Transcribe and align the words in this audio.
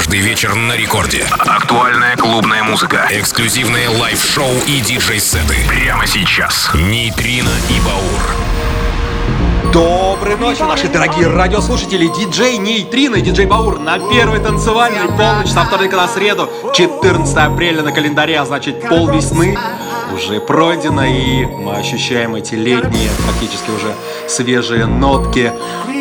Каждый 0.00 0.20
вечер 0.20 0.54
на 0.54 0.74
рекорде. 0.78 1.26
Актуальная 1.30 2.16
клубная 2.16 2.62
музыка. 2.62 3.06
Эксклюзивные 3.10 3.90
live-шоу 3.90 4.50
и 4.66 4.80
диджей-сеты. 4.80 5.56
Прямо 5.68 6.06
сейчас. 6.06 6.70
Нейтрино 6.72 7.50
и 7.68 7.78
Баур. 7.80 9.72
Доброй 9.74 10.36
ночи, 10.36 10.62
наши 10.62 10.88
дорогие 10.88 11.26
радиослушатели. 11.26 12.06
Диджей 12.06 12.56
Нейтрино 12.56 13.16
и 13.16 13.20
диджей 13.20 13.44
Баур 13.44 13.78
на 13.78 13.98
первой 13.98 14.40
танцевальной 14.40 15.06
полночь 15.18 15.50
со 15.50 15.66
вторника 15.66 15.96
на 15.96 16.08
среду. 16.08 16.48
14 16.74 17.36
апреля 17.36 17.82
на 17.82 17.92
календаре, 17.92 18.40
а 18.40 18.46
значит 18.46 18.88
пол 18.88 19.10
весны 19.10 19.58
уже 20.20 20.40
пройдено, 20.40 21.04
и 21.04 21.46
мы 21.46 21.76
ощущаем 21.76 22.34
эти 22.34 22.54
летние, 22.54 23.08
практически 23.24 23.70
уже 23.70 23.94
свежие 24.28 24.86
нотки 24.86 25.52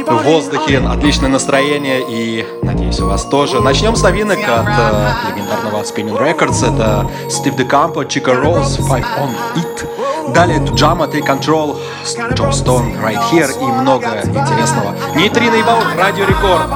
в 0.05 0.23
воздухе, 0.23 0.79
отличное 0.79 1.29
настроение, 1.29 2.01
и 2.07 2.45
надеюсь, 2.61 2.99
у 2.99 3.07
вас 3.07 3.25
тоже. 3.25 3.61
Начнем 3.61 3.95
с 3.95 4.03
новинок 4.03 4.39
от 4.39 4.67
э, 4.67 5.11
легендарного 5.29 5.83
Spinning 5.83 6.19
Records, 6.19 6.65
это 6.67 7.09
Стив 7.29 7.55
Декампо, 7.55 8.03
Chica 8.03 8.35
Rose, 8.35 8.79
Five 8.79 9.05
on 9.19 9.31
It. 9.55 10.33
Далее 10.33 10.59
Туджама, 10.59 11.05
Take 11.05 11.25
Control, 11.25 11.77
Джон 12.33 12.53
Стоун, 12.53 12.93
Right 13.01 13.19
Here 13.31 13.51
и 13.59 13.65
много 13.65 14.21
интересного. 14.21 14.95
Нейтрино 15.15 15.55
и 15.55 15.63
Баур, 15.63 15.83
Радио 15.97 16.25
Рекорд. 16.25 16.67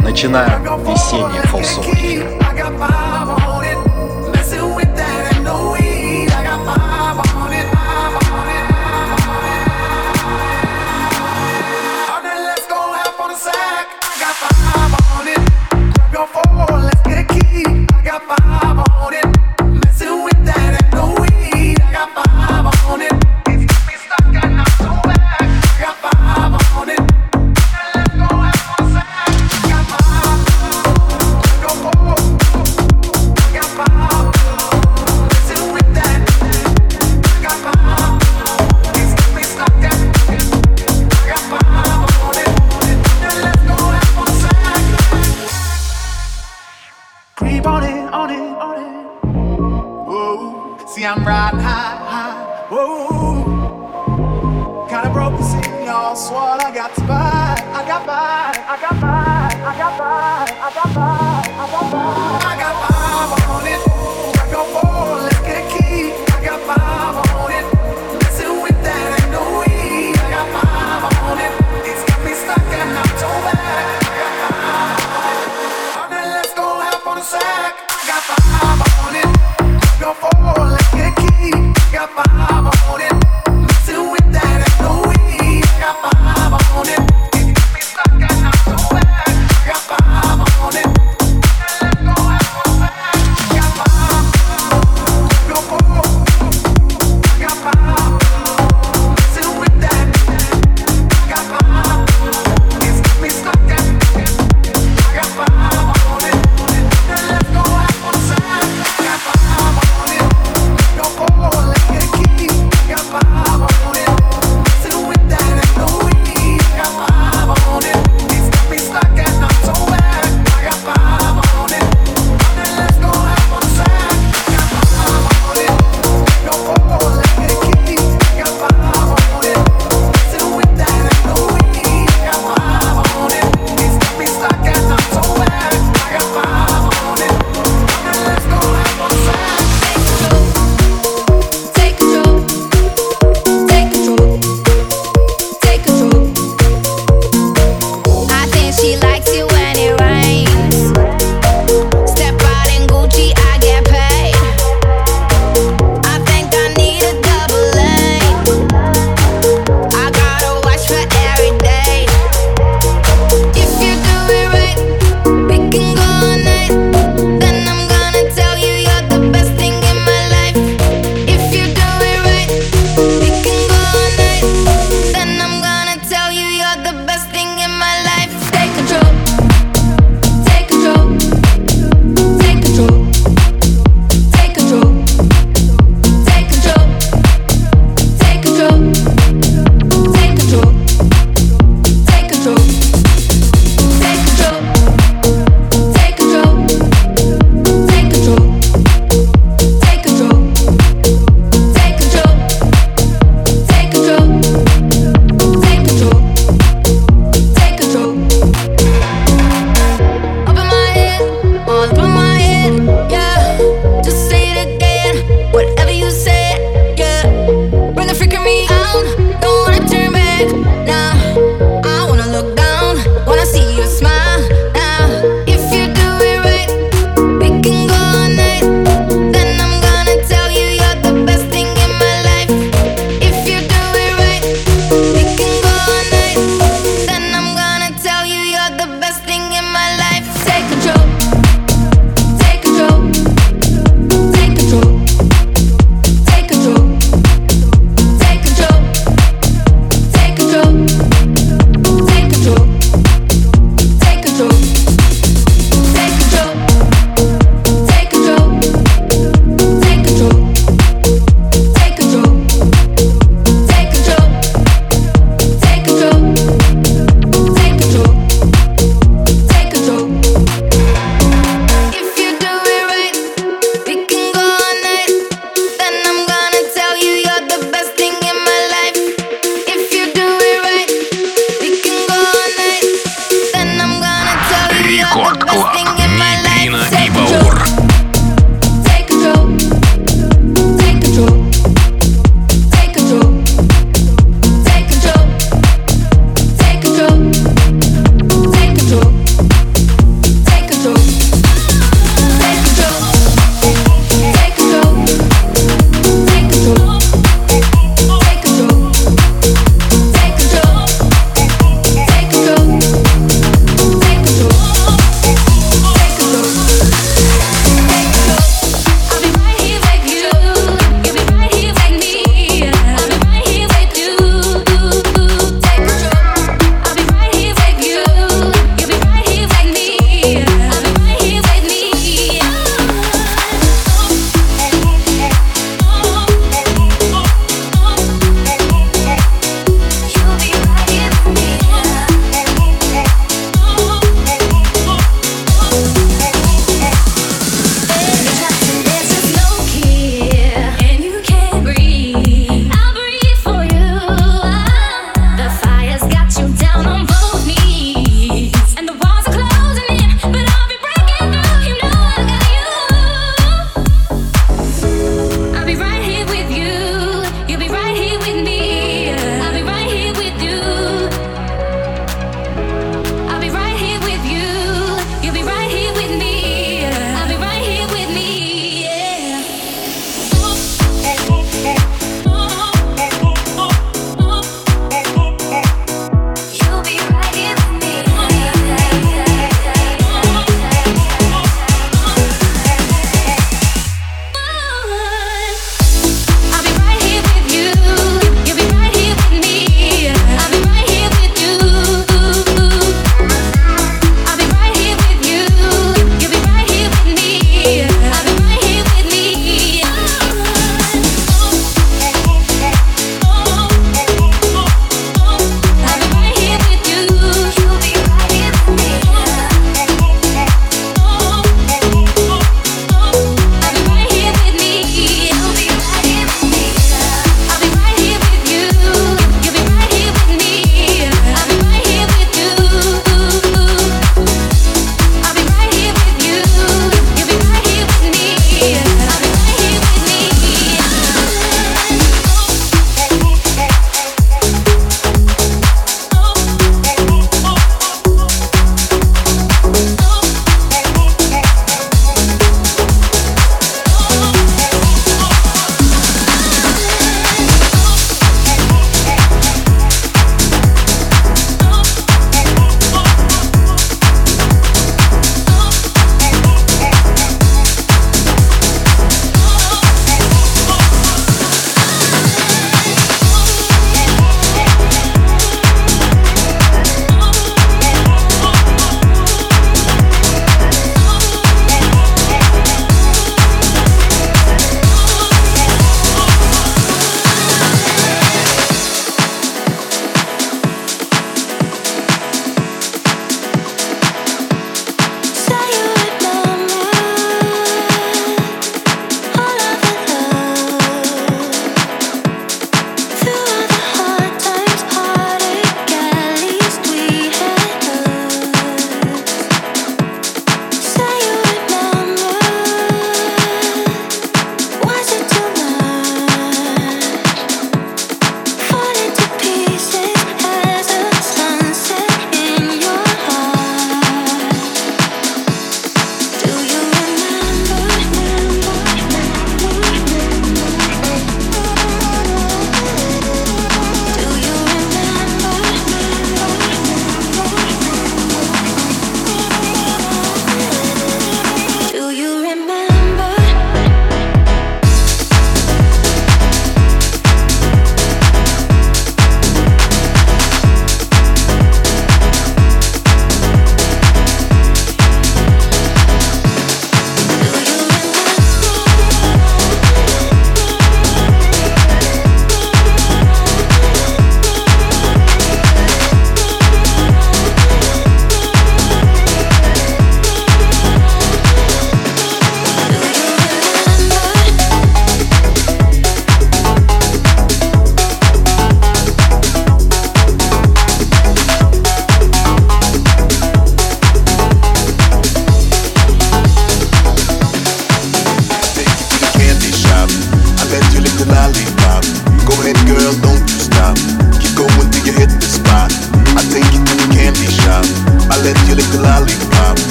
Начинаем 0.00 0.62
весеннее 0.84 1.42
фолсово 1.42 2.41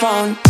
phone. 0.00 0.49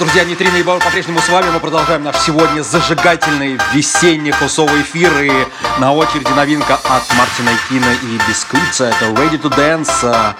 Друзья, 0.00 0.24
Нейтрино 0.24 0.56
и 0.56 0.62
Баур 0.62 0.82
по-прежнему 0.82 1.20
с 1.20 1.28
вами. 1.28 1.50
Мы 1.50 1.60
продолжаем 1.60 2.02
наш 2.02 2.16
сегодня 2.16 2.62
зажигательный 2.62 3.58
весенний 3.74 4.32
хаусовый 4.32 4.80
эфир. 4.80 5.12
И 5.22 5.30
на 5.78 5.92
очереди 5.92 6.30
новинка 6.30 6.76
от 6.76 7.02
Martin 7.14 7.50
Ikin 7.68 7.87
а 7.87 7.92
и 8.02 8.18
Biscits 8.26 8.73
а. 8.73 8.86
Это 8.86 9.04
Ready 9.06 9.38
to 9.38 9.54
Dance 9.54 10.34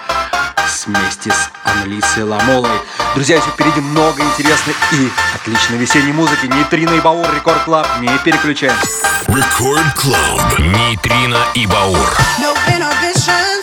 вместе 0.87 1.31
с 1.31 1.51
Анелисой 1.63 2.23
Ламолой. 2.23 2.71
Друзья, 3.13 3.35
еще 3.37 3.49
впереди 3.51 3.81
много 3.81 4.23
интересной 4.23 4.73
и 4.93 5.11
отличной 5.35 5.77
весенней 5.77 6.11
музыки. 6.11 6.47
Нейтрино 6.47 6.95
и 6.95 6.99
Баур, 6.99 7.27
Record 7.31 7.63
Club. 7.63 7.87
Не 7.99 8.09
переключаемся. 8.25 9.07
Record 9.27 9.93
Club. 9.95 10.59
Нейтрино 10.59 11.39
и 11.53 11.67
Баур. 11.67 12.17
No 12.39 13.60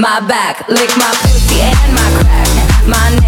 my 0.00 0.20
back, 0.26 0.66
lick 0.68 0.88
my 0.96 1.12
pussy 1.20 1.60
and 1.60 1.94
my 1.94 2.08
crack. 2.24 2.48
My 2.88 3.19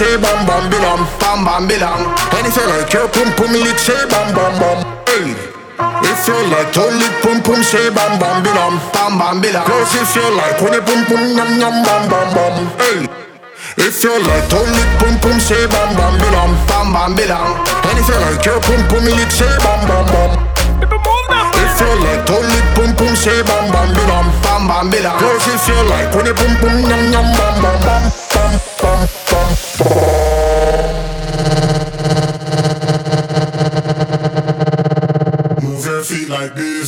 say 0.00 0.16
bam 0.16 0.46
bam 0.48 0.64
bilam, 0.72 1.00
bam 1.20 1.44
bam 1.44 1.68
bilam. 1.68 2.00
And 2.32 2.46
if 2.48 2.56
you 2.56 2.64
like 2.72 2.92
your 2.96 3.06
pum 3.12 3.28
pum, 3.36 3.52
lick 3.52 3.76
say 3.76 4.00
bam 4.08 4.32
bam 4.32 4.52
bam. 4.56 4.78
Hey. 5.04 5.36
If 6.08 6.24
you 6.24 6.40
like 6.52 6.72
to 6.72 6.84
lick 7.00 7.14
pum 7.20 7.36
pum, 7.44 7.60
say 7.62 7.92
bam 7.92 8.16
bam 8.16 8.40
bilam, 8.42 8.80
bam 8.96 9.18
bam 9.20 9.36
bilam. 9.42 9.64
Cause 9.68 9.92
if 10.00 10.16
you 10.16 10.24
like 10.40 10.58
when 10.62 10.72
it 10.72 10.84
pum 10.88 11.04
pum, 11.04 11.22
yum 11.36 11.50
yum 11.60 11.76
bam 11.84 12.02
bam 12.08 12.28
bam. 12.32 12.56
Hey. 12.80 12.98
If 13.76 14.02
you 14.02 14.16
like 14.24 14.48
to 14.48 14.60
lick 14.76 14.90
pum 15.00 15.14
pum, 15.20 15.36
say 15.38 15.66
bam 15.68 15.92
bam 15.98 16.14
bilam, 16.16 16.50
bam 16.68 16.86
bam 16.96 17.12
bilam. 17.12 17.48
And 17.84 17.98
if 18.00 18.08
you 18.08 18.18
like 18.24 18.44
your 18.46 18.60
pum 18.64 18.80
pum, 18.88 19.04
lick 19.04 19.30
say 19.30 19.52
bam 19.60 19.80
bam 19.84 20.06
bam. 20.14 20.49
If 20.82 20.88
you 20.88 21.92
like 22.04 22.24
boom 22.26 22.46
boom, 22.74 23.14
bam 23.46 23.64
bam 23.70 23.92
bam 24.68 24.88
if 25.46 25.68
you 25.68 25.80
like 25.90 26.10
boom 26.32 26.54
boom 26.60 26.76
yum 26.88 27.12
yum 27.12 27.26
bam 27.36 27.54
bam 27.62 27.76
bam 27.84 28.02
bam 28.32 28.52
bam. 28.80 29.00
bam. 29.28 29.50
Move 35.62 35.84
your 35.84 36.02
feet 36.02 36.28
like 36.28 36.54
this. 36.54 36.79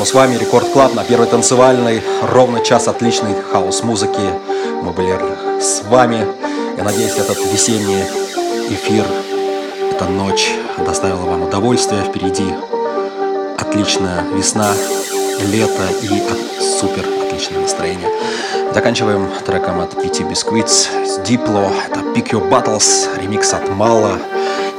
По-прежнему 0.00 0.04
с 0.04 0.14
вами. 0.14 0.36
Record 0.36 0.68
Club 0.70 0.94
на 0.94 1.04
первой 1.04 1.26
танцевальной. 1.26 2.02
Ровно 2.22 2.60
час 2.60 2.88
отличной 2.88 3.34
хаус-музыки. 3.52 4.32
Мы 4.82 4.92
были 4.92 5.18
с 5.60 5.82
вами. 5.84 6.26
Я 6.76 6.84
надеюсь, 6.84 7.16
этот 7.16 7.38
весенний 7.52 8.04
эфир, 8.70 9.04
эта 9.90 10.06
ночь 10.06 10.52
доставила 10.78 11.26
вам 11.26 11.42
удовольствие. 11.42 12.02
Впереди 12.02 12.54
отличная 13.58 14.24
весна, 14.34 14.72
лето 15.52 15.86
и 16.02 16.08
супер 16.80 17.04
отличное 17.26 17.60
настроение. 17.60 18.08
Заканчиваем 18.72 19.28
треком 19.44 19.80
от 19.80 19.94
PT 19.94 20.30
Biscits 20.30 20.88
с 21.04 21.18
Diplo. 21.18 21.70
Это 21.88 22.00
Pick 22.00 22.30
Your 22.30 22.48
Battles, 22.48 23.08
ремикс 23.20 23.52
от 23.52 23.68
Мала. 23.68 24.18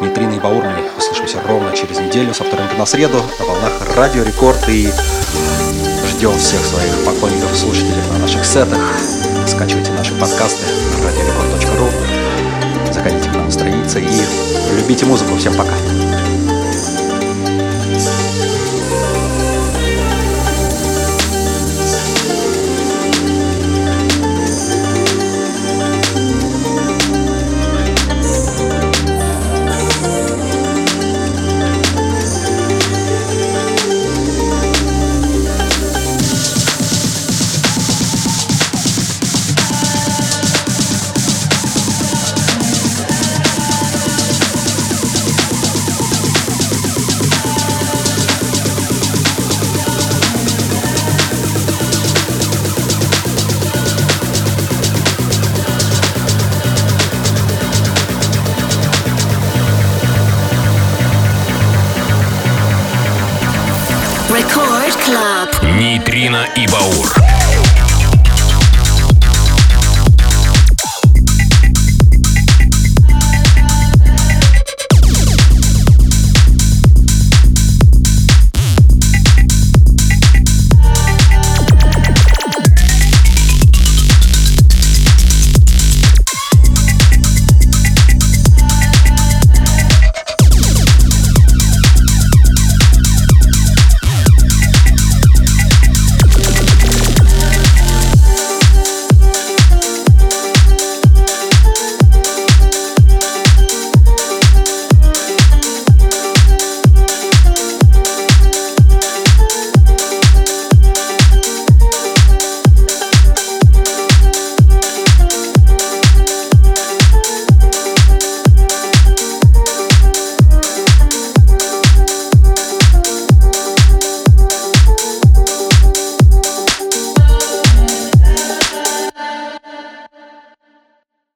Нейтрино 0.01 0.33
и 0.33 0.39
Баур. 0.39 0.63
Мы 0.63 0.97
услышимся 0.97 1.41
ровно 1.47 1.75
через 1.75 1.99
неделю 1.99 2.33
со 2.33 2.43
вторника 2.43 2.75
на 2.75 2.85
среду 2.85 3.21
на 3.39 3.45
волнах 3.45 3.95
Радио 3.95 4.23
Рекорд 4.23 4.67
и 4.67 4.89
ждем 6.09 6.37
всех 6.37 6.65
своих 6.65 7.05
поклонников, 7.05 7.55
слушателей 7.55 8.01
на 8.11 8.19
наших 8.19 8.43
сетах. 8.43 8.79
Скачивайте 9.47 9.91
наши 9.91 10.13
подкасты 10.15 10.65
на 10.91 11.07
radiorecord.ru 11.07 12.91
Заходите 12.91 13.29
к 13.29 13.33
нам 13.33 13.45
на 13.45 13.51
страницы 13.51 14.01
и 14.01 14.75
любите 14.75 15.05
музыку. 15.05 15.37
Всем 15.37 15.53
пока. 15.53 15.73